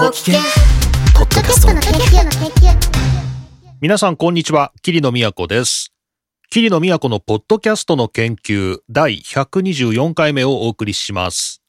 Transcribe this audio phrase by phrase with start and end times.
[0.00, 0.40] ご機嫌
[1.14, 2.74] ポッドキャストの研究の研究
[3.82, 4.72] 皆さんこんにちは。
[4.80, 5.92] 桐野都です。
[6.48, 11.62] 桐野都のポッドキャストの研究第124回目をお送りします。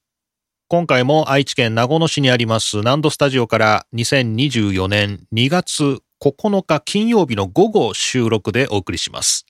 [0.70, 9.46] 今回も愛知県名古屋市にあります南度スタジオから2024年2月9日金曜日の午後収録でお送りします。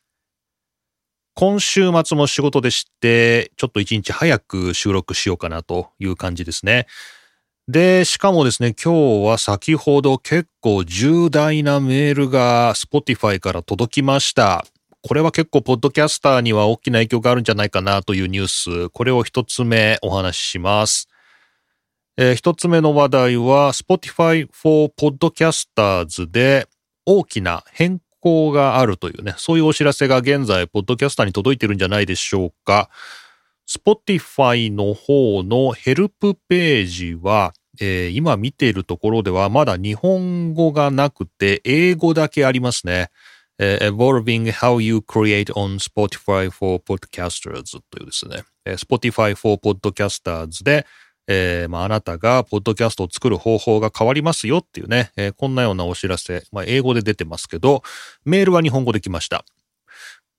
[1.36, 6.88] 今週末も仕事でして、ちょっと一日早く収録しようかなという感じですね。
[7.72, 14.66] で、しかもですね、今日は先ほど結構重大なメールが Spotify から届きました。
[15.02, 21.07] これは結構ポッドキャスターには大きな影響があるんじゃないかなというニュース、これを一つ目お話しします。
[22.18, 26.68] えー一つ目の話題は Spotify for Podcasters で
[27.06, 32.90] 大きな変更があるというね、そういうお知らせが現在、ポッドキャスターに届いてるんじゃないでしょうか。
[33.66, 43.10] Spotify の方のヘルプページは、えー今見ているところではまだ日本語がなくて英語だけありますね。
[43.58, 50.86] えー Evolving How You Create on Spotify for Podcasters というですね、えー Spotify for Podcasters で、
[51.28, 57.84] えーまあ、なたがポッドキャストを作る方法が変わりますよっていうね、えーこんなようなお知らせ、まあ、英語で出てますけど、
[58.26, 59.44] メールは日本語で来ました。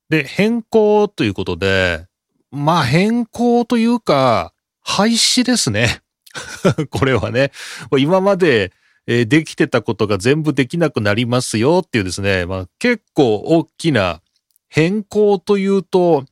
[0.09, 2.07] で、変更ということで、
[2.51, 6.03] まあ変更というか、廃止ですね。
[6.91, 7.53] これはね、
[7.99, 8.73] 今まで
[9.07, 14.23] できてたことが全部できなくなりますよっていうですね、まあ結構大きな
[14.69, 16.25] 変更というと、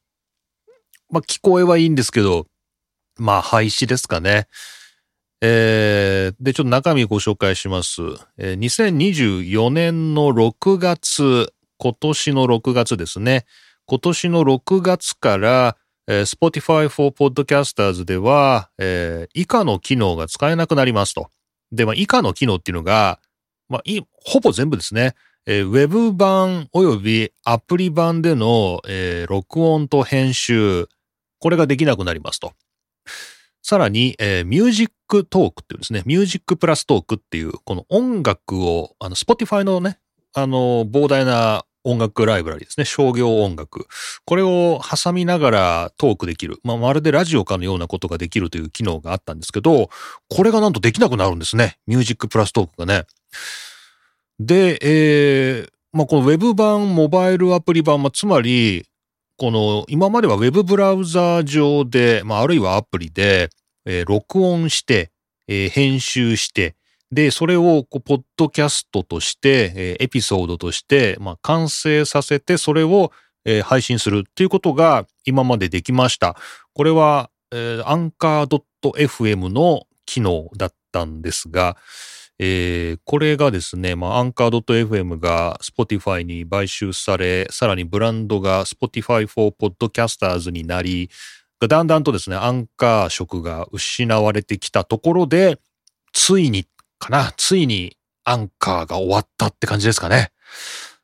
[1.10, 2.46] まあ聞こえはいいんですけど、
[3.18, 4.46] まあ廃止ですかね。
[5.42, 8.02] えーで、ちょっと中身ご紹介します。
[8.38, 13.46] えー2024年の6月、今年の6月ですね。
[13.86, 15.76] 今年の6月から、
[16.10, 21.30] えー Spotify for Podcasters では、えー以下の機能が使えなくなりますと。
[21.70, 23.20] で、まあ、以下の機能っていうのが、
[23.68, 25.14] まあ、いほぼ全部ですね。
[25.46, 30.88] えーウェブ版及びアプリ版での、えー録音と編集、
[31.38, 32.54] これができなくなりますと。
[33.62, 40.00] さらに、えー Music Talk っていうですね、 Music plus Talk っていう、この音楽を、あの、Spotify のね、
[40.34, 43.86] あの、膨大な音楽ライブラリですね、商業音楽。
[44.24, 46.58] これを挟みながらトークできる。
[46.62, 49.90] まあ、まるでラジオかのようなことができるという機能があったんですけど、
[50.28, 51.78] これがなんとできなくなるんですね。
[51.86, 53.04] ミュージックプラストークがね。
[54.38, 58.86] で、えーまあ、このウェブ版、モバイルアプリ版、まあ、つまり、
[59.36, 63.50] この、今まではウェブブラウザー上で、まあ、あるいはアプリで、
[63.86, 65.10] えー録音して、
[65.48, 66.76] えー編集して、
[67.12, 73.10] で、それを、こう、ポッドキャストとして、えーエピソードとして、まあ、完成させて、それを、
[73.44, 76.36] えー配信するっていうことが今までできました。
[76.72, 81.76] これは、えー、アンカー .fm の機能だったんですが、
[82.38, 91.10] えーこれがですね、まあ、アンカー .fm が Spotify に買収され、さらにブランドが Spotify for Podcasters になり、
[91.68, 95.58] だんだんとですね、アンカー色が失われてきたところで、
[96.12, 96.66] ついに
[97.00, 100.30] かな、ついにアンカーが終わったって感じですかね。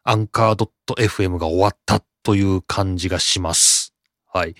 [0.05, 0.69] アンカー
[0.99, 3.93] .fm が終わったという感じがします。
[4.33, 4.55] はい。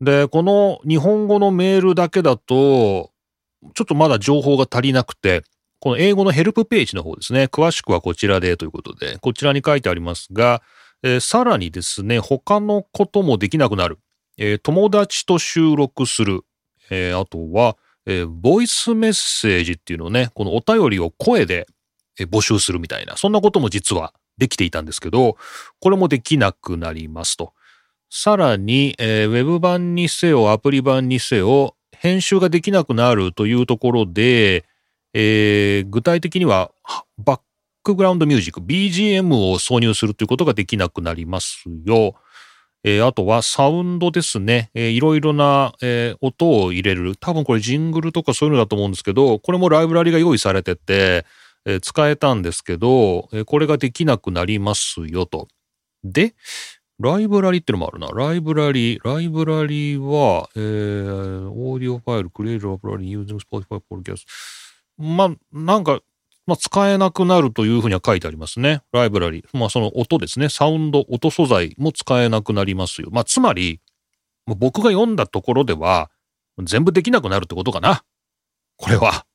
[0.00, 3.12] で、この日本語のメールだけだと、
[3.74, 5.44] ちょっとまだ情報が足りなくて、
[5.80, 10.62] この英語のヘルプページの方ですね、詳しくはこちらでということで、こちらに書いてありますが、
[11.02, 13.98] えーさらにですね、他のこともできなくなる。
[14.38, 16.42] えー友達と収録する。
[16.90, 17.76] えーあとは、
[18.08, 21.66] えーボイスメッセージっていうのをね、このお便りを声で
[22.18, 25.36] え募集するみたいな、そんなことも実はできていたんですけど、
[25.80, 27.52] これもできなくなりますと。
[28.10, 34.64] さらに、えーウェブ版にせよ、アプリ版にせよ、編集ができなくなるというところで、
[35.14, 37.40] えー具体的には、はバッ
[37.82, 42.14] クグラウンドミュージック、BGM を挿入するということができなくなりますよ。
[42.84, 44.70] えーあとはサウンドですね。
[44.74, 47.16] えーいろいろな、えー音を入れる。
[47.16, 51.26] 多分これジングルとかそういうのだと思うんですけど、これもライブラリが用意されてて、
[51.66, 55.48] えー使えたんですけど、えーこれができなくなりますよと。
[56.04, 56.34] で、
[57.00, 58.08] ライブラリってのもあるな。
[58.08, 64.24] ライブラリ、ライブラリは、えー、オーディオファイル、クリエイトライブラリ、using Spotify Podcast。
[64.98, 66.00] まあ、なんか、
[66.48, 68.80] まあ、使えなくなるというふうには書いてありますね。
[68.90, 69.44] ライブラリ。
[69.52, 70.48] まあ、その音ですね。
[70.48, 73.10] サウンド、音素材も使えなくなりますよ。
[73.12, 73.82] まあ、つまり、
[74.46, 76.10] 僕が読んだところでは、
[76.62, 78.02] 全部できなくなるってことかな。
[78.78, 79.26] これは。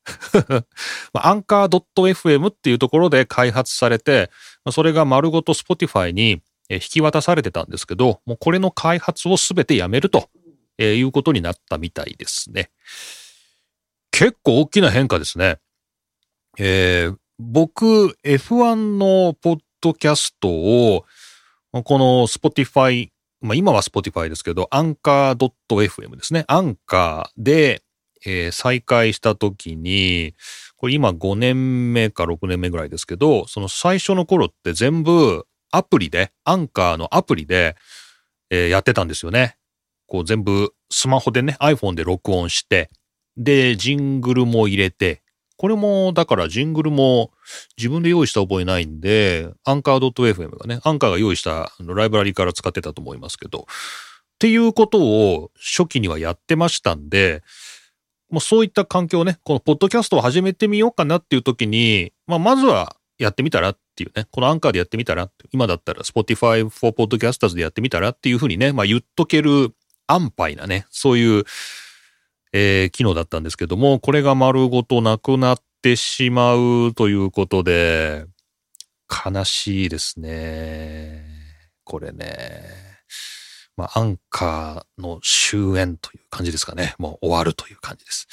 [1.14, 4.28] アンカー .fm っていうところで開発されて、
[4.64, 10.30] まそれが丸ごと Spotify に引き渡されてたんですけど、もうこれの開発をすべてやめると、
[10.78, 12.70] いうことになったみたいですね。
[14.10, 15.58] 結構大きな変化ですね。
[16.58, 21.04] えー、僕、F1 のポッドキャストを、
[21.72, 23.10] この Spotify、
[23.40, 26.44] まあ今は Spotify ですけど、アンカー .fm ですね。
[26.46, 27.82] アンカーで、
[28.24, 30.34] えー、再開した時に、
[30.76, 37.76] これ今5年目か6年目ぐらいですけど、その最初の頃って全部アプリで、アンカーのアプリで、
[38.50, 39.56] えー、やってたんですよね。
[40.06, 42.90] こう全部スマホでね、iPhone で録音して、
[43.36, 45.23] で、ジングルも入れて、
[45.56, 47.30] これも、だからジングルも
[47.76, 53.64] 自分で用意した覚えないんで、アンカー .fm がね、アンカーが用意したライブラリから使ってたと思いますけど、っ
[54.38, 57.42] ていうことを初期にはやってましたんで、
[58.30, 69.72] もうそういった環境をね、このポッドキャストを始めてみようかなっていう時に、まあ、まずはやってみたらっていうね、このアンカーでやってみたら、今だったら Spotify for Podcasters でやってみたらっていうふうにね、まあ言っとける
[70.06, 71.44] 安牌なね、そういう、
[72.56, 78.26] えー、機能だったんですけども、これが丸ごとなくなってしまうということで、
[79.26, 81.24] 悲しいですね。
[81.82, 82.62] これね。
[83.76, 86.94] まあ、アンカーの終焉という感じですかね。
[86.96, 88.28] もう終わるという感じです。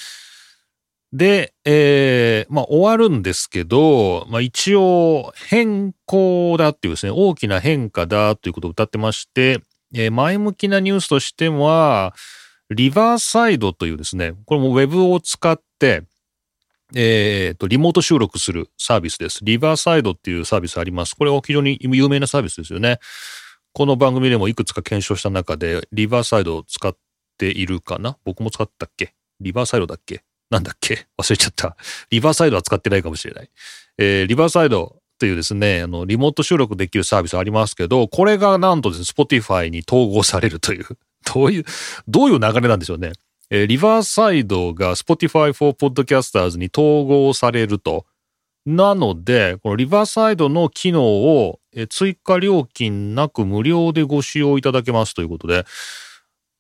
[1.12, 9.62] で、えー、まあ終わるんですけど、まあ一応変更だっていうですね、大きな変化だということを歌ってまして、
[9.95, 12.13] えー、前向きなニュースとしては、
[12.73, 16.03] リバーサイドというですね、これもウェブを使って、
[16.94, 19.39] えー、と、リモート収録するサービスです。
[19.44, 21.15] リバーサイドっていうサービスあります。
[21.15, 23.00] これは非常に有名なサービスですよね。
[23.73, 26.95] この番組でもいくつか検証した中で、リバーサイドを使っ
[27.38, 28.18] ているかな？
[28.25, 29.13] 僕も使ったっけ？
[29.39, 30.23] リバーサイドだっけ？
[30.50, 31.07] なんだっけ？
[31.18, 31.77] 忘れちゃった。
[32.09, 33.50] リバーサイドは使ってないかもしれない。
[33.97, 40.85] えー、リバーサイドというですね、あの、リモート収録できるサービスありますけど、これがなんとですね、Spotify に統合されるという、
[41.33, 41.65] どういう、
[42.07, 43.13] どういう流れなんでしょうね。
[43.50, 48.06] えー、リバーサイドが Spotify for Podcasters に統合されると。
[48.65, 51.59] なので、このリバーサイドの機能を
[51.89, 55.65] 追加料金なく無料でご使用いただけますということで、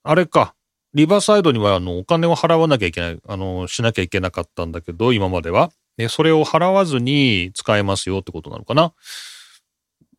[0.03, 0.55] あれか、
[0.93, 5.71] リバーサイドにはあのお金を払わなきゃいけない、あの、しなきゃいけなかったんだけど、今までは。
[6.09, 8.93] それを払わずに使えますよってことなのかな。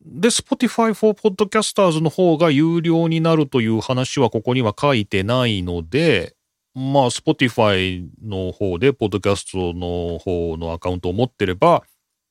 [0.05, 6.35] で、Spotify for Podcasters の方が有料になるという話はここには書いてないので、
[6.75, 11.85] まあ、Spotify の方で、ポッドキャストの方のアカウントを持ってれば、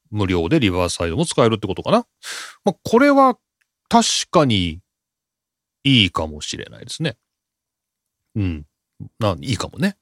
[0.09, 2.05] 無料でリバーサイドも使えるってことかな。
[2.65, 3.37] まあ、これは
[3.87, 4.79] 確かに
[5.83, 7.17] いいかもしれないですね。
[8.35, 8.65] うん。
[9.19, 9.95] な、いいかもね。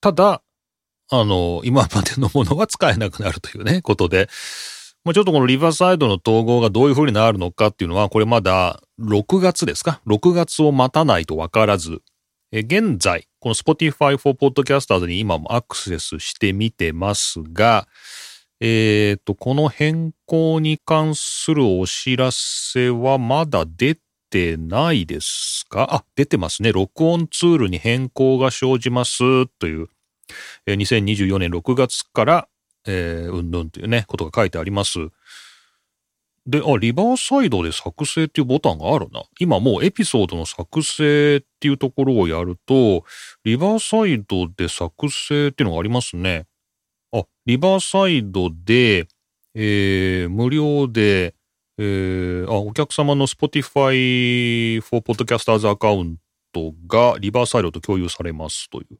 [0.00, 0.42] ただ、
[1.10, 4.28] あの、今までのものは使えなくなるというね、ことで、
[5.08, 12.02] まあ、ちょっとこのリバーサイドの統合がどういう風になるのかっていうのは、これまだ6月ですか ?6 月を待たないとわからず、
[12.52, 17.88] え現在、この Spotify for Podcasters に今もアクセスしてみてますが、
[18.60, 23.96] えっ、ー、と、この変更に関するお知らせはまだ出
[24.28, 25.88] てないですか？
[25.90, 26.70] あ、出てますね。
[26.70, 29.88] 録音ツールに変更が生じますという、
[30.66, 32.48] 2024年6月から、
[32.86, 34.98] え、うんぬんというね、ことが書いてあります。
[36.48, 39.22] で、あ、リバーサイドで作成っていうボタンがあるな。
[39.38, 43.04] 今もうエピソードの作成っていうところをやると、
[43.44, 46.46] リバーサイドで作成っていうのがありますね。
[47.12, 49.08] あ、リバーサイドで、
[49.54, 51.34] えー、無料で、
[51.76, 56.16] えー、あ、お客様の Spotify for Podcasters アカウン
[56.52, 58.98] トがリバーサイドと共有されますという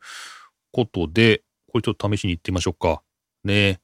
[0.70, 3.02] ことで、これちょっと試しに行ってみましょうか。
[3.44, 3.80] ね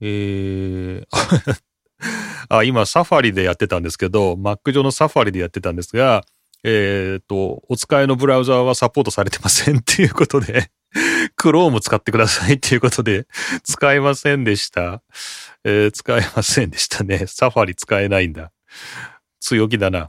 [0.00, 1.06] えー、
[2.48, 6.24] あ今、サファリでやってたんですけど、Mac 上のサファリでやってたんですが、
[6.64, 10.70] えっ、と、お使いのブラウザーはサポートされてませんっていうことで
[11.40, 13.26] Chrome 使ってくださいっていうことで、
[13.64, 15.02] 使えませんでした。
[15.64, 17.26] えー、使えませんでしたね。
[17.26, 18.52] サファリ使えないんだ。
[19.40, 20.08] 強気だな。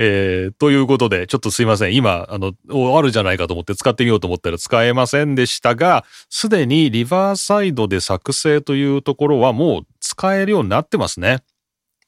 [0.00, 1.94] えー、ということで、ちょっとすいません。
[1.94, 2.52] 今、あの、
[2.96, 11.42] あるじゃないかと思って使ってみようと思ったら使えませんでしたが、すでにリバーサイドで作成というところはもう使えるようになってますね。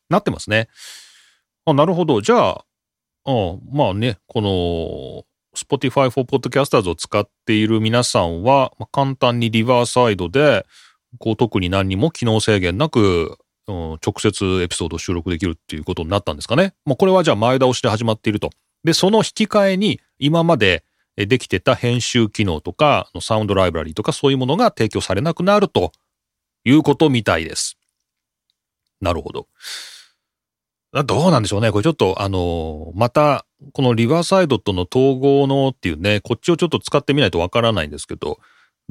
[0.08, 0.68] なってますね。
[1.64, 2.20] あ、なるほど。
[2.20, 2.64] じゃあ、
[3.24, 3.32] あ
[3.72, 5.24] まあね、この、
[5.56, 10.64] Spotify for Podcasters を使っている皆さんは、まあ、簡単にリバーサイドで、
[11.18, 13.36] こう特に何にも機能制限なく、
[13.70, 16.74] うん、直接エピソードを収録できるっていうことになったんですかね。
[16.84, 18.50] まあ、これはじゃあ前倒しで始まっていると。
[18.84, 20.84] で、その引き換えに今まで
[21.16, 25.92] できてた編集機能とか、サウンドライブラリーとかそういうものが提供されなくなると
[26.64, 27.76] いうことみたいです。
[29.00, 29.46] なるほど。
[30.92, 31.70] どうなんでしょうね。
[31.70, 38.40] これちょっと、あの、また、このリバーサイドとの統合のっていうね、こっちをちょっと使ってみないとわからないんですけど、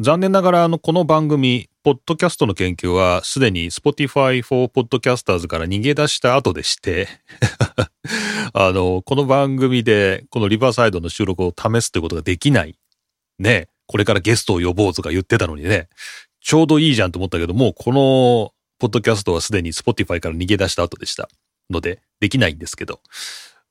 [0.01, 7.09] 残念ながら、あの、この番組、ポッドキャストの研究はすでに Spotify for Podcasters から逃げ出した後でして
[8.53, 12.77] あの、この番組でこのリバーサイドの収録を試すということができない。
[13.39, 13.67] ね。
[13.87, 15.89] これからゲストを呼ぼうとか言ってたのにね。
[16.39, 21.27] ちょうどいいじゃんと思ったけどもう、このポッドキャストはすでに Spotify から逃げ出した後でした。
[21.69, 23.01] ので、できないんですけど。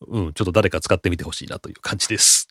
[0.06, 2.49] うん、ちょっと誰か使ってみてほしいなという感じです。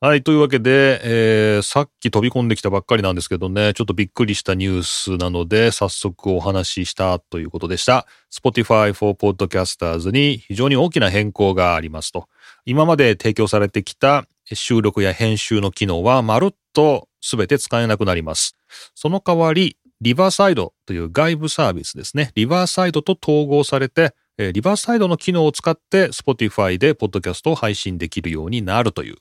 [0.00, 0.22] はい。
[0.22, 8.06] というわけで、えー、さっき飛び込んできたばっかりなんですけどね、ちょっとびっくりしたニュースなので、早速お話ししたということでした。
[8.32, 12.28] Spotify for Podcasters に非常に大きな変更がありますと。
[12.64, 18.56] 今まで提供されてきた収録や編集の機能はまるっと全て使えなくなります。
[18.94, 22.30] その代わり、リバーサイドという外部サービスですね。
[22.36, 29.16] リバーサイドと統合されて、リバーサイドの機能を使って Spotify でポッドキャストを配信できるようになるという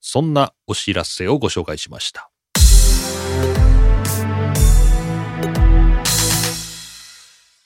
[0.00, 2.30] そんなお知らせをご紹介しました。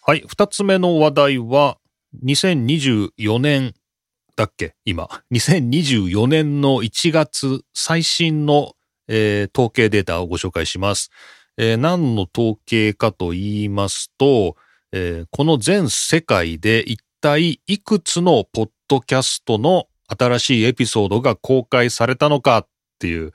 [0.06, 1.78] はい、二つ目の話題は、
[2.24, 3.74] 2024年
[4.36, 4.74] だっけ？
[4.84, 5.08] 今。
[5.32, 8.74] 2024年の1月最新の、
[9.08, 11.10] えー、統計データをご紹介します。
[11.56, 14.56] えー、何の統計かと言いますと、
[14.92, 19.86] えー、この全世界で一体いくつのポッドキャストの
[20.18, 22.66] 新しいエピソードが公開されたのかっ
[22.98, 23.32] ていう、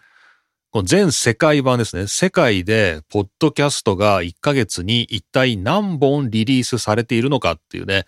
[0.71, 2.07] この全世界版ですね。
[2.07, 8.05] 世界で、ポッドキャストが1ヶ月に一体何本リリースされているのかっていうね、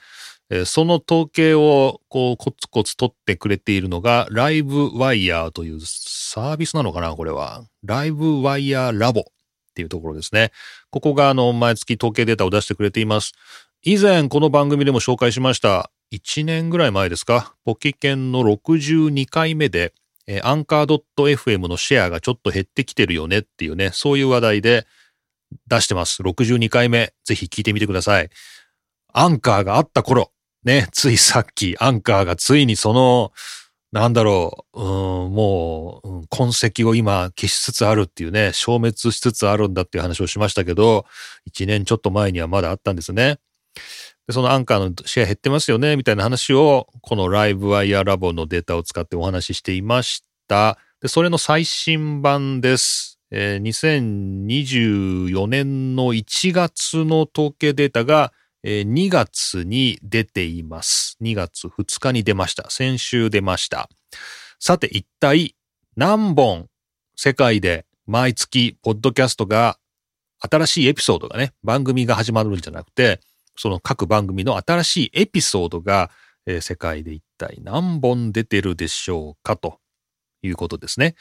[0.66, 7.64] その統計をこうコツコツ取ってくれているのがライブワイヤーというサービスなのかなこれは。
[7.84, 9.24] ライブワイヤーラボっ
[9.74, 10.52] ていうところですね。
[10.90, 13.34] ここがあの毎月統計データを出してくれています。
[13.84, 19.94] 以前この番組でも紹介しました1年ぐらい前ですか、ポキケンの62回目で、
[20.28, 24.86] えー、アンカー .fm のシェアがちょっと減ってきてるよねっていうね、そういう話題で
[25.68, 26.22] 出してます。
[26.22, 28.30] 62回目、ぜひ聞いてみてください。
[29.14, 30.32] アンカーがあった頃、
[30.66, 33.32] ね、ついさっき、アンカーがついにその、
[33.94, 41.06] なんだろう、うん、もう、うん、痕跡を今消しつつあるっていうね、消滅しつつあるんだっていう話をしましたけど、
[41.54, 43.40] 1年ちょっと前にはまだあったんですね。
[44.28, 50.78] でそのアンカーのシェア減ってますよね、みたいな話を、このライブワイヤーラボのデータを使ってお話ししていました。
[51.02, 53.20] で、それの最新版です。
[53.32, 61.18] えー、2024年の1月の統計データが、えー、2月に出ています。
[61.22, 62.70] 2月2日に出ました。
[62.70, 63.90] 先週出ました。
[64.60, 65.56] さて、一体
[65.96, 66.68] 何本
[67.16, 69.78] 世界で毎月ポッドキャストが
[70.40, 73.22] 新しいエピソードがね、番組が始まるんじゃなくて、
[73.56, 76.10] その各番組の新しいエピソードが、
[76.46, 79.80] えー、世界で一体何本出てるでしょうかと
[80.42, 81.16] いうことですね。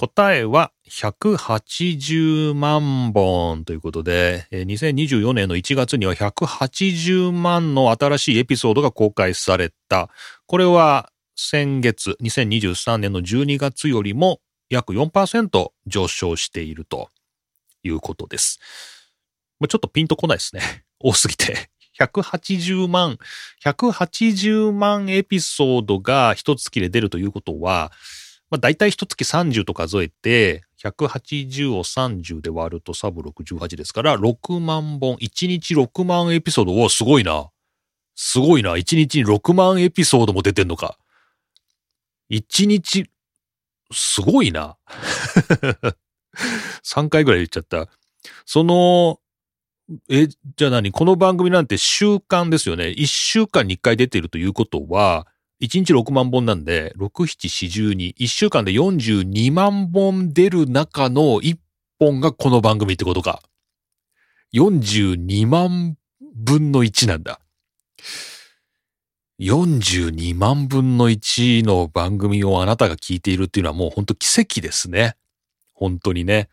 [0.00, 10.08] 答えは180万本ということで、2024年の1月には180万の新しいエピソードが公開された。
[10.46, 17.10] これは先月、2023年の12月よりも約4%上昇していると
[17.82, 18.58] いうことです。
[19.68, 20.84] ちょっとピンとこないですね。
[21.00, 21.70] 多すぎて。
[21.98, 23.18] 180万、
[23.62, 27.92] 180万エピソードが一月で出るということは、
[28.50, 37.50] まあ大体一月30と数えて、180を30で割るとサブ68ですから、6万本、1日6万エピソード、おすごいな。
[38.14, 38.76] すごいな。
[38.76, 40.98] 1日に6万エピソードも出てんのか。
[42.30, 43.10] 1日、
[43.92, 44.76] すごいな。
[46.84, 47.88] 3回ぐらい言っちゃった。
[48.46, 49.20] その、
[50.08, 50.92] え、じゃあ何？
[50.92, 52.84] この番組なんて週間ですよね。
[52.96, 55.26] 1週間に1回出てるということは、
[55.60, 61.58] 1日6万本なんで、6、7、42、1週間で42万本出る中の1
[61.98, 63.42] 本がこの番組ってことか。
[64.54, 65.96] 42万
[66.34, 67.40] 分の1なんだ。
[69.40, 75.16] 42万分の1の番組をあなたが聞いているっていうのはもう本当奇跡ですね。
[75.74, 76.48] 本当にね。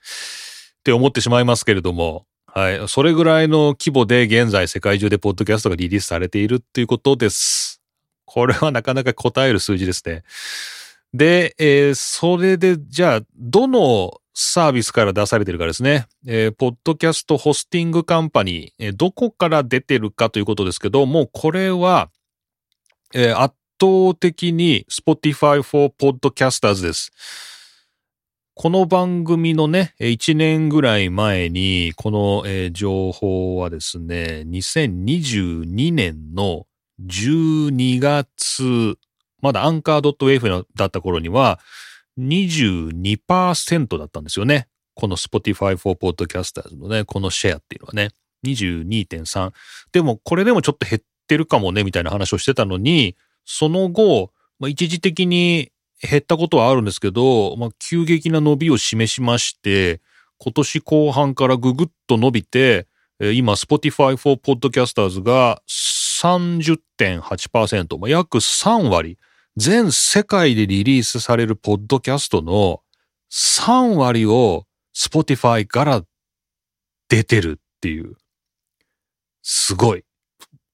[0.79, 2.25] って思ってしまいますけれども、
[2.57, 2.87] はい。
[2.87, 7.83] それぐらいの規模で現在世界中でポッドキャストがリリースされているっていうことです。
[8.25, 10.23] これはなかなか答える数字ですね。
[11.13, 16.07] で、えー、それで、じゃあ、どのサービスから出されてるかですね。
[16.25, 22.09] えー、ポッドキャストホスティングカンパニー、えー、どこから出てるかということですけど、もうこれは、
[23.13, 27.11] えー、圧倒的に Spotify for Podcasters です。
[28.59, 36.65] この番組のね、1年ぐらい前に、この、情報はですね、2022年の
[37.05, 38.97] 12月、
[39.43, 41.59] まだアンカー .f だった頃には
[42.17, 44.67] 22%だったんですよね。
[44.95, 48.09] この Spotify for Podcasters のね、このシェアっていうのはね、
[48.43, 49.51] 22.3。
[49.91, 60.01] でもこれでもちょっと減ってるかもね、みたいな話をしてたのに、その後、まあ、一時的に減ったことはあるんですけど、まあ、急激な伸びを示しまして、
[60.37, 62.87] 今年後半からぐぐっと伸びて、
[63.19, 65.61] 今、Spotify for Podcasters が
[66.21, 69.17] 30.8%、まあ、約3割、
[69.55, 72.81] 全世界でリリースされるポッドキャストの
[73.31, 76.03] 3割を Spotify から
[77.09, 78.15] 出てるっていう。
[79.41, 80.03] すごい。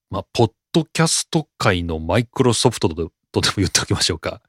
[0.10, 4.42] まあ、ポッドキャスト界のマイクロソフトとでも言っておきましょうか。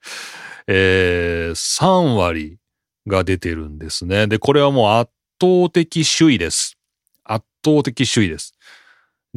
[0.67, 2.59] えー、3割
[3.07, 4.27] が出てるんですね。
[4.27, 6.79] で、これはもう圧倒的首位です。
[7.25, 8.55] 圧倒的首位です。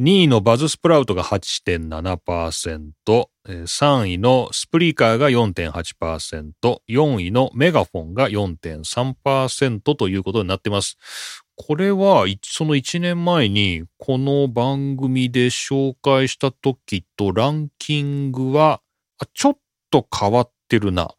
[0.00, 2.92] 2位のバズスプラウトが8.7%、
[3.44, 6.52] 3位のスプリーカーが4.8%、
[6.88, 10.98] 4位のメガフォンが4.3%ということになってます。
[11.56, 18.80] これは、その1年前にこの番組で紹介した時とランキングは、
[19.34, 19.58] ちょっ
[19.90, 21.10] と変わってるな。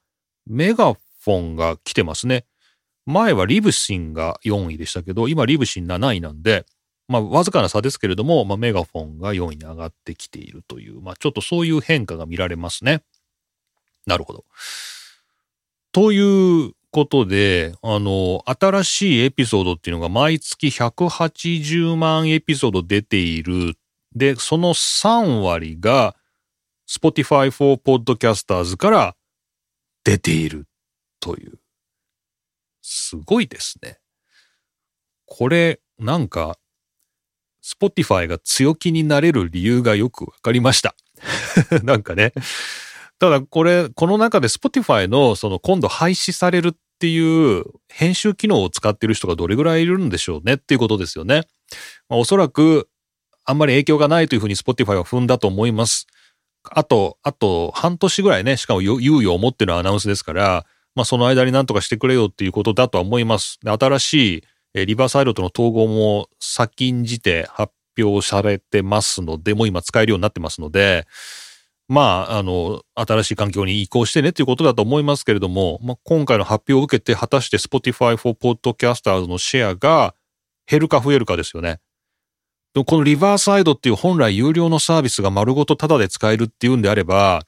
[0.50, 2.46] メガフォンが来てますね。
[3.06, 6.66] 前はリブシンが4位でしたけど、今リブシン7位なんで、
[7.08, 13.02] まあ、わずかな差ですけれども、まあ、メガフォンが4位に上がってきているという、まあ、ちょっとそういう変化が見られますね。
[14.06, 14.46] なるほど。
[15.92, 23.76] ということで、あの、新しいエピソードっていうのが毎月180万エピソード出ている。
[24.16, 26.16] で、その3割が
[26.88, 29.16] Spotify for Podcasters から
[30.10, 30.66] 出ている
[31.20, 31.60] という。
[32.82, 34.00] すごいですね。
[35.28, 36.58] これ、なんか、
[37.64, 40.96] Spotify が強気になれる理由がよくわかりました。
[41.84, 42.34] なんかね。
[43.20, 51.44] ただこれ、この中で Spotify のその今度廃止されるっていう編集機能を使ってる人がどれぐらいいるんでしょうねっていうことですよね。
[52.08, 52.90] まあ、おそらく
[53.46, 56.08] あんまり影響がないというふうに Spotify は踏んだと思います。
[56.64, 63.60] あと、あと半年ぐらいね、しかも猶予を持ってるアナウンスですから、まあその間に何とかしてくれよっていうことだとは思います。
[63.64, 64.44] 新し
[64.74, 71.08] いリバーサイドとの統合も先んじて発表されてますので、もう今使えるようになってますので、
[71.90, 80.14] まあ、あの、新しい環境に移行してねっていうことだと思いますけれども、まあ、今回の発表を受けて、果たして Spotify for Podcasters のシェアが
[80.68, 81.80] 減るか増えるかですよね。
[82.74, 87.44] このリバーサイドっていう本来有料のサービスが丸ごとタダで使えるっていうんであれば、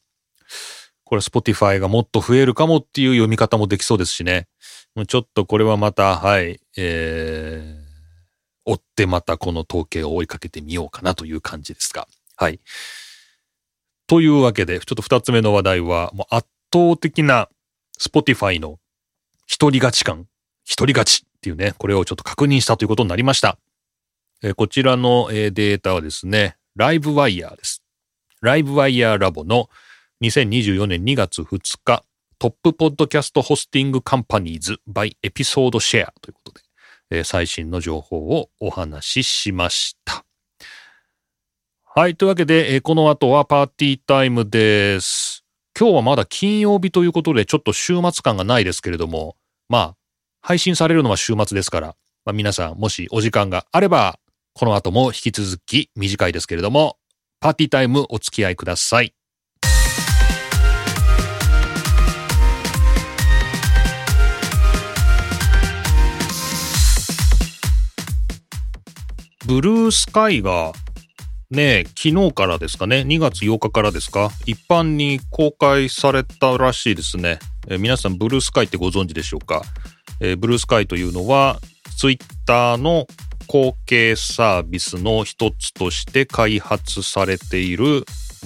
[1.04, 4.48] これ Spotify がもっと増えるかもっていう読み方もできそうですしね。
[5.08, 12.08] ちょっとこれはまた、はい、えー、追ってまたこの統計を追いかけてみようかなという感じですが。
[12.36, 12.60] はい。
[14.08, 17.48] というわけで、ちょっと二つ目の話題は、もう圧倒的な
[18.00, 18.80] Spotify の
[19.46, 20.28] 一人勝ち感、
[20.64, 23.58] 一人勝ちっていうね、これをちょっと確認したということになりました。
[24.44, 27.84] え、こちらの、データはですね、 Livewire です。
[28.42, 29.70] Livewire Labs の
[30.24, 32.04] 2024年2月2日、
[32.40, 36.62] トップポッドキャストホスティングカンパニーズ by エピソードシェアということで、
[37.20, 40.26] え、最新の情報をお話ししました。
[41.94, 42.16] はい。
[42.16, 45.44] というわけで、え、この後はパーティータイムです。
[45.78, 49.36] 今日はまだ金曜日ということで、ちょっと週末感がないですけれども、
[49.70, 49.96] まあ、
[50.42, 54.18] 配信されるのは週末ですから、まあ、皆さん、もしお時間があれば、
[54.54, 56.98] この後も引き続き短いですけれども、
[57.40, 59.14] パーティータイムお付き合いください。
[69.46, 70.74] ブルースカイが
[71.50, 77.40] ね、昨日からですかね、2月8日からですか、一般に公開されたらしいですね。
[77.68, 79.62] え、皆さん、ブルースカイってご存知でしょうか、
[80.20, 81.60] え、ブルースカイというのは、
[81.98, 83.08] ツイッターの
[83.52, 88.06] 後継サービスの一つとして開発されている、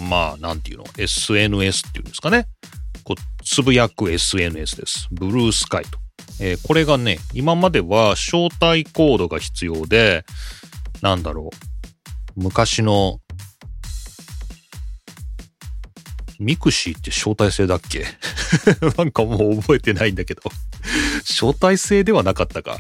[0.10, 2.48] まあ、なんていうの、SNS っていうんですかね。
[3.04, 5.08] こう、つぶやく SNS です。
[5.12, 6.00] ブルースカイと。
[6.40, 10.26] えー、これがね、今までは招待コードが必要で、
[11.04, 11.52] なんだろ
[12.36, 12.42] う？
[12.42, 13.20] 昔の、
[16.40, 18.08] mixi って招待制だっけ？
[18.98, 20.42] なんかもう覚えてないんだけど
[21.30, 22.80] 招待制ではなかったか。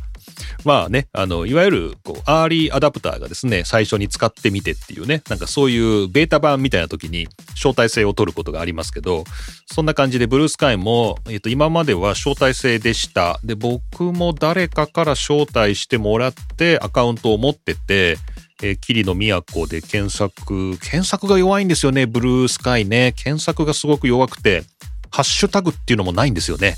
[0.65, 9.25] まあね、あの、いわゆる、こう、アーリーアダプターがですね、最初に使ってみてっていうね、なんかそういうベータ版みたいな時に招待制を取ることがありますけど、
[9.67, 13.39] そんな感じでブルースカイも、えっと、今までは招待制でした。
[13.43, 18.17] で、僕も誰かから招待してもらってアカウントを持ってて、
[18.63, 23.13] えー、霧の都で検索、検索が弱いんですよね、ブルースカイね。
[23.15, 24.63] 検索がすごく弱くて、
[25.11, 26.75] ハッシュタグっていうのもないんですよね。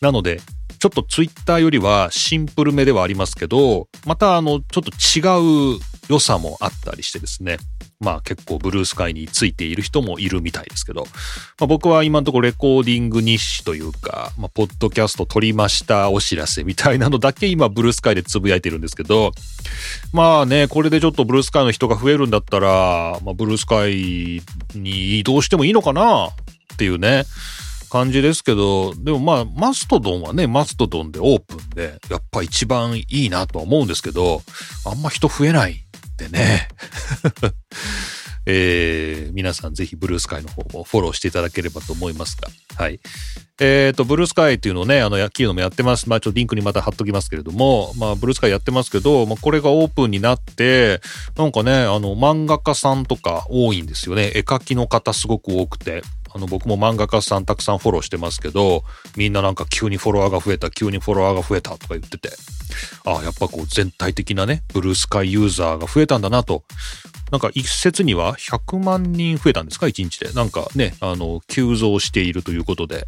[0.00, 0.40] なので、
[0.80, 7.58] ちょっとツイッターよりはシンプルめではありますけど、またあの、ちょっと違う良さもあったりしてですね。
[8.00, 19.32] まあ結構ブルースカイについている人もいるみたいですけど、まあ、僕は今のところレコーディング日誌というか、まあ、ポッドキャスト撮りましたお知らせみたいなのだけ今ブルースカイでつぶやいてるんですけど、
[20.14, 24.40] まあね、これでちょっとブルースカイの人が増えるんだったら、まあ、ブルースカイ
[24.74, 27.24] に移動してもいいのかなっていうね、
[27.90, 34.42] 感じですけど、でもまあ、マストドンはね、マストドンでオープンで、やっぱ一番いいなとは思うんですけど、
[34.86, 35.76] あんま人増えないん
[36.16, 36.68] でね。
[38.46, 42.48] えー、皆さんぜひブルースカイの方もフォローしていただければと思いますが。
[42.76, 42.98] はい。
[43.60, 46.08] えっ、ー、と、ブルースカイっていうのをね、あの、野球のもやってます。
[46.08, 51.00] まあ、ちょっとリンクにまた貼っときますけれども、まあ、ブルースカイやってますけど、まあ、これがオープンになって、
[51.36, 54.32] なんかね、あの、漫画家さんとか多いんですよね。
[54.34, 56.02] 絵描きの方すごく多くて。
[56.32, 58.84] あの、僕も漫画家さんたくさんフォローしてますけど、
[59.16, 62.30] みんななんか急にフォロワーが増えた、急にフォロワーが増えたとか言ってて、
[63.04, 66.64] ああ、やっぱこう全体的なね、ブルースカイユーザーが増えたんだなと。
[67.30, 70.32] なんか一説には100万人増えたんですか ?1 日で。
[70.32, 73.06] なんかね、あの、急増しているということで、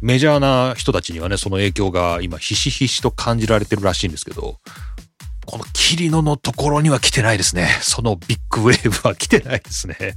[0.00, 4.58] メジャーな人たちにはね、その影響が今ひしひしと感じられてるらしいんですけど、
[5.46, 7.68] このキリノのところには来てないですね。
[7.80, 10.16] そのビッグウェーブは来てないですね。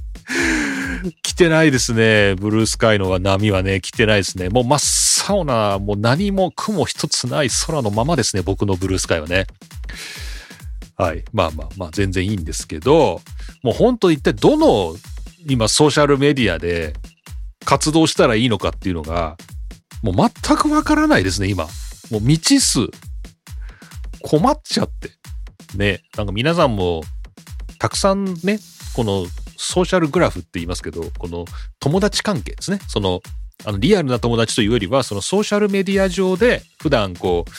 [1.22, 2.34] 来てないですね。
[2.34, 4.48] ブルースカイの波はね、来てないですね。
[4.48, 8.42] もう真っ青な、もう何も雲一つない空のままですね。
[8.42, 9.46] 僕のブルースカイはね。
[10.96, 11.24] はい。
[11.32, 13.20] まあまあまあ、全然いいんですけど、
[13.62, 14.96] もう本当一体どの
[15.48, 16.94] 今ソーシャルメディアで
[17.64, 19.36] 活動したらいいのかっていうのが、
[20.02, 21.64] もう全くわからないですね、今。
[22.10, 22.80] もう未知数。
[24.22, 25.10] 困っちゃって。
[25.76, 26.02] ね。
[26.16, 27.02] なんか皆さんも、
[27.78, 28.58] たくさんね、
[28.94, 29.26] この
[29.62, 31.44] ソーシャルグラフって言いますけど、この
[31.80, 32.80] 友達関係ですね。
[32.88, 33.20] その、
[33.64, 37.50] あの、リアルな友達というよりは、そのソーシャルメディア上で普段こう、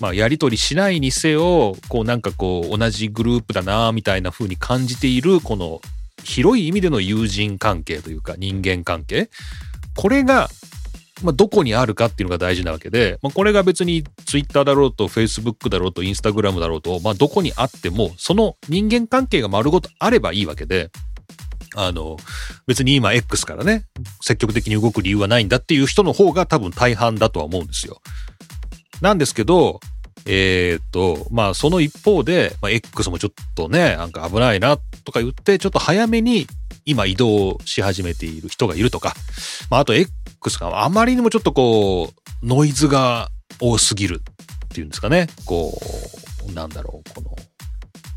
[0.00, 5.82] まあ、やりとりしないにせよ、こうなんかこう、同じグループだな、みたいな風に感じている、この
[6.24, 9.28] 広い意味での友人関係というか人間関係。
[9.94, 10.48] これが、
[11.22, 20.90] まあ、どこにあるかっていうのが大事なわけで、まあ、これが別に Twitter だろうと Facebook だろうと Instagram だろうと、まあ、どこにあっても、その人間関係が丸ごとあればいいわけで、
[21.74, 22.16] あの、
[22.66, 23.84] 別に今 X からね、
[24.20, 28.00] 積極的に動く理由はないんだっていう人の方が多分大半だとは思うんですよ。
[29.00, 29.80] なんですけど、
[30.26, 36.46] えー、っと、まあその一方で、まあ、X もちょっとね、なんか危ないなとか言って、ちょっと早めに
[36.84, 39.14] 今移動し始めている人がいるとか、
[39.70, 43.28] まああと X があまりにもちょっとこう、ノイズが
[43.60, 44.22] 多すぎる
[44.64, 45.28] っていうんですかね。
[45.44, 45.78] こ
[46.48, 47.36] う、なんだろう、この、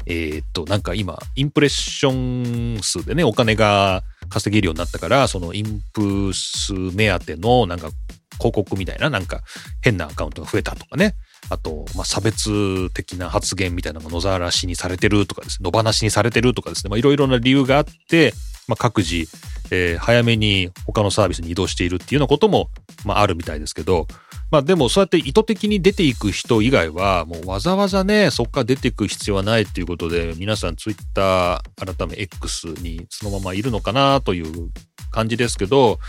[0.07, 7.89] えー、っと、なんか今、インプレッション数でね、お金が稼げるようになったから、そのインプ数目当てのなんか
[8.37, 9.41] 広告みたいな、なんか
[9.81, 11.15] 変なアカウントが増えたとかね。
[11.49, 18.33] あと、まあ、差別的な発言みたいなのが野ざらしにされてるとかですね、野放しにされてるとかですね、まあ、いろいろな理由があって、
[18.67, 19.27] まあ、各自、
[19.71, 22.69] えー、早めに他のサービスに移動しているっていうようなことも、
[23.03, 24.07] まあ、あるみたいですけど、
[24.51, 34.69] まあでもそうやって意図的に出ていく人以外は、もうわざわざね、そっから出ていく必要はないっていうことで、皆さんツイッター改め X にそのままいるのかなという
[35.11, 35.99] 感じですけど、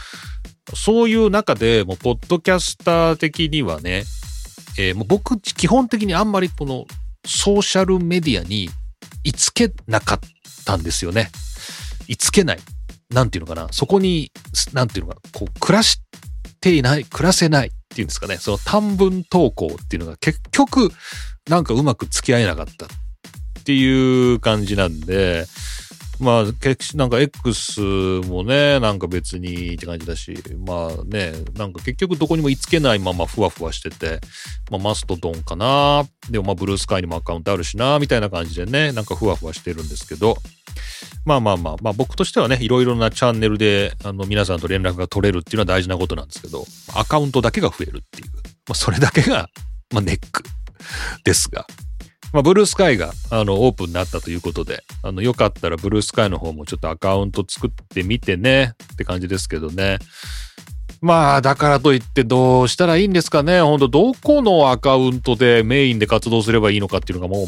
[0.75, 4.05] そういう中でもう、ポッドキャスター的にはね、
[4.79, 6.85] えー、もう僕、基本的にあんまりこの
[7.25, 8.69] ソーシャルメディアに
[9.25, 10.21] いつけなかっ
[10.65, 11.31] たんですよね。
[12.09, 12.59] 居つけない。
[13.11, 13.69] なんていうのかな。
[13.73, 14.33] そこに、
[14.73, 15.31] なんていうのかな。
[15.39, 16.01] こう、暮らし
[16.61, 18.37] ていない、暮らせないっていうんですかね。
[18.37, 20.91] その短文投稿っていうのが結局、
[21.49, 22.89] なんかうまく付き合えなかったっ
[23.65, 25.47] ていう感じなんで、
[26.19, 27.81] まあ、なんか X
[28.27, 30.35] もね、なんか別にって感じだし、
[30.67, 34.21] まあね、なんか結局どこにもいつけないままふわふわしてて、
[34.71, 40.39] まあマストドンかな、でもまあブルースカイにもアカウントあるしな、みたいな感じでね、なんかふわふわしてるんですけど、
[41.25, 48.31] まあまあまあ、まあ僕としてはね、いろいろなチャンネルで、あの皆さんと連絡が取れるっていうのは大事なことなんですけど、アカウントだけが増えるっていう、
[48.69, 49.49] まあそれだけが、
[49.93, 50.43] まあネック
[51.25, 51.67] ですが、
[52.33, 59.99] まあ、ブルースカイが、あの、オープンになったということで、あの、よかったらブルースカイの方もちょっとアカウント作ってみてね、って感じですけどね。
[61.01, 63.61] まあ、だからといってどうしたらいいんですかね。
[63.61, 67.47] ほんと、どこのアカウントでメインで活動すればいいのかっていうのがもう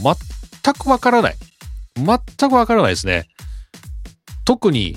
[0.63, 1.37] 全くわからない。
[1.97, 3.27] 全くわからないですね。
[4.45, 4.97] 特に、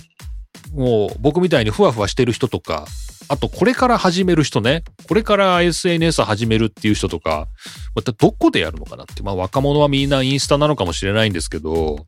[0.73, 2.85] もう僕みたいにふわふわしてる人とか、
[3.31, 4.83] あと、これから始める人ね。
[5.07, 7.47] これから SNS 始めるっていう人とか、
[7.95, 9.23] またどこでやるのかなって。
[9.23, 12.05] まあ、若者はみんなインスタなのかもしれないんですけど、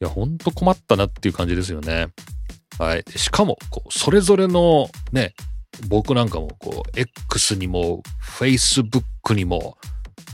[0.00, 2.06] いや、ほんと困ったなっていう感じですよね。
[2.78, 3.04] はい。
[3.14, 5.34] しかも、こう、それぞれのね、
[5.88, 8.02] 僕なんかもこう、X にも、
[8.38, 9.76] Facebook にも、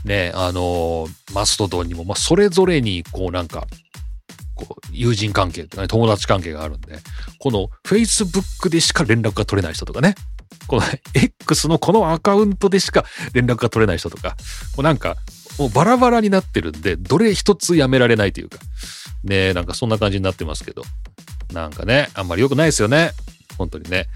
[0.05, 3.67] ね、あのマストドンにも、まあ、それぞれに、こうなんか、
[4.59, 6.99] こう、友人関係とかね、友達関係があるんで、
[7.39, 10.15] この Facebook でしか連絡が取れない人とかね、
[10.67, 10.81] この
[11.13, 14.35] X のこのアカウントでしか連絡が取れない人とか、
[14.75, 15.15] もうなんか、
[15.57, 18.59] もうバラバラになってるんで、どれ一つやめられないというか、
[19.23, 20.83] ねなんかそんな感じになってますけど、
[21.53, 23.11] なんかね、あんまり良くないですよね。
[23.57, 24.07] 本当にね。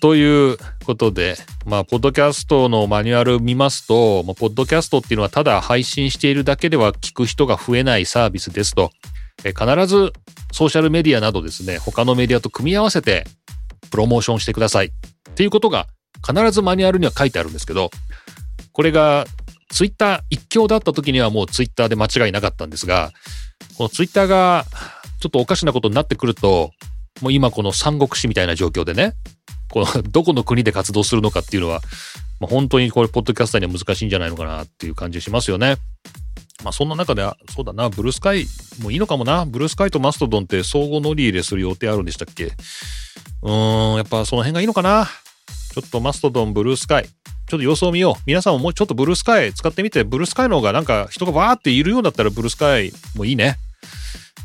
[0.00, 8.90] ということで、まあ、ポッドキャストのマニュアル見ますと、まあ、ポッドキャストっていうのはただ配信しているだけでは聞く人が増えないサービスですと、
[9.44, 10.12] え必ず
[10.52, 13.24] ソーシャルメディアなどですね、他のメディアと組み合わせて
[13.90, 14.90] プロモーションしてくださいっ
[15.34, 15.86] ていうことが
[16.26, 17.90] 必ずマニュアルには書いてあるんですけど、
[18.72, 19.26] これが
[19.70, 23.12] ツイッター一強だった時にはもうツイッターで間違いなかったんですが、
[23.76, 24.64] このツイッターが
[25.20, 26.70] ちょっとおかしなことになってくると、
[27.20, 29.14] もう今この三国志みたいな状況でね、
[29.70, 31.80] この どこの国で活動するのかっていうのは、
[32.40, 35.76] まあ、本当にこれ、ポッドキャスターには難しいんじゃないのかなっていう感じしますよね。
[36.64, 37.22] まあそんな中で、
[37.54, 38.46] そうだな、ブルースカイ
[38.82, 39.44] もいいのかもな。
[39.44, 42.46] ブルースカイとマストドンって相互乗り入れする予定あるんでしたっけ？
[42.46, 45.06] うーん、やっぱその辺がいいのかな。
[45.74, 47.04] ちょっとマストドン、ブルースカイ。
[47.04, 48.22] ちょっと様子を見よう。
[48.26, 53.56] 皆さんももうちょっとブルースカイ使ってみて、ブルースカイの方がなんか人がわーっているようだったらブルースカイもいいね。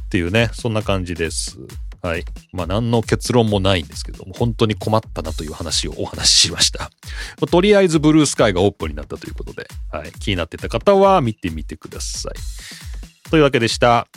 [0.06, 1.58] っていうね、そんな感じです。
[2.02, 2.26] はい。
[2.52, 6.92] まあ何の結論もないんですけども、本当に困ったなという話をお話ししました。
[7.40, 10.12] まとりあえずブルースカイがオープンになったということで、はい。
[10.20, 13.30] 気になってた方は見てみてください。
[13.30, 14.08] というわけでした。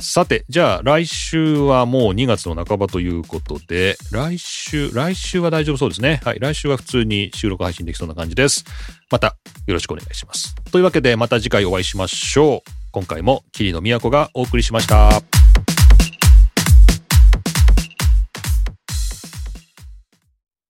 [0.00, 6.22] さて、じゃあ来週はもう2月の半ばということで、来週、来週は大丈夫そうですね。
[6.24, 6.40] はい。
[6.40, 8.64] 来週は普通に収録配信できそうな感じです。
[9.10, 10.54] またよろしくお願いします。
[10.72, 12.70] というわけでまた次回お会いしましょう。
[12.92, 15.39] 今回も霧の都がお送りしました。